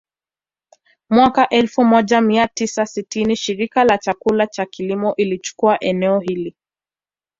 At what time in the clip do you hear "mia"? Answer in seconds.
2.21-2.47